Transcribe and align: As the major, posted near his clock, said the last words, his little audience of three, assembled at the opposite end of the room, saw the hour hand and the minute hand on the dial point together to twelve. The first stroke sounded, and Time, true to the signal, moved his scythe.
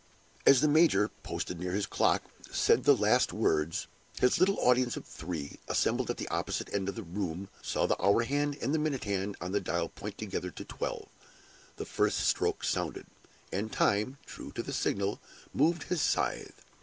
As 0.47 0.61
the 0.61 0.67
major, 0.67 1.09
posted 1.21 1.59
near 1.59 1.73
his 1.73 1.85
clock, 1.85 2.23
said 2.51 2.85
the 2.85 2.95
last 2.97 3.31
words, 3.31 3.85
his 4.19 4.39
little 4.39 4.59
audience 4.59 4.97
of 4.97 5.05
three, 5.05 5.59
assembled 5.67 6.09
at 6.09 6.17
the 6.17 6.27
opposite 6.29 6.73
end 6.73 6.89
of 6.89 6.95
the 6.95 7.03
room, 7.03 7.49
saw 7.61 7.85
the 7.85 8.01
hour 8.03 8.23
hand 8.23 8.57
and 8.63 8.73
the 8.73 8.79
minute 8.79 9.03
hand 9.03 9.35
on 9.39 9.51
the 9.51 9.61
dial 9.61 9.89
point 9.89 10.17
together 10.17 10.49
to 10.49 10.65
twelve. 10.65 11.07
The 11.75 11.85
first 11.85 12.21
stroke 12.21 12.63
sounded, 12.63 13.05
and 13.51 13.71
Time, 13.71 14.17
true 14.25 14.51
to 14.53 14.63
the 14.63 14.73
signal, 14.73 15.19
moved 15.53 15.83
his 15.83 16.01
scythe. 16.01 16.65